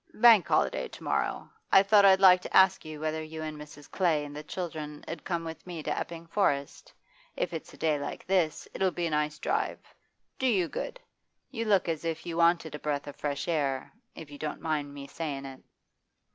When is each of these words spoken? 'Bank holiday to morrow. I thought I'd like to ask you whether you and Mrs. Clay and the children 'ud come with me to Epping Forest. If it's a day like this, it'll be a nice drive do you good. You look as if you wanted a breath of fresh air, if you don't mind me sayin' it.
'Bank 0.15 0.47
holiday 0.47 0.87
to 0.87 1.03
morrow. 1.03 1.47
I 1.71 1.83
thought 1.83 2.05
I'd 2.05 2.19
like 2.19 2.41
to 2.41 2.57
ask 2.57 2.83
you 2.83 2.99
whether 2.99 3.21
you 3.21 3.43
and 3.43 3.55
Mrs. 3.55 3.87
Clay 3.91 4.25
and 4.25 4.35
the 4.35 4.41
children 4.41 5.05
'ud 5.07 5.23
come 5.23 5.43
with 5.45 5.67
me 5.67 5.83
to 5.83 5.95
Epping 5.95 6.25
Forest. 6.25 6.91
If 7.37 7.53
it's 7.53 7.71
a 7.75 7.77
day 7.77 7.99
like 7.99 8.25
this, 8.25 8.67
it'll 8.73 8.89
be 8.89 9.05
a 9.05 9.11
nice 9.11 9.37
drive 9.37 9.77
do 10.39 10.47
you 10.47 10.67
good. 10.67 10.99
You 11.51 11.65
look 11.65 11.87
as 11.87 12.03
if 12.03 12.25
you 12.25 12.35
wanted 12.37 12.73
a 12.73 12.79
breath 12.79 13.05
of 13.05 13.15
fresh 13.15 13.47
air, 13.47 13.93
if 14.15 14.31
you 14.31 14.39
don't 14.39 14.59
mind 14.59 14.91
me 14.91 15.05
sayin' 15.05 15.45
it. 15.45 15.61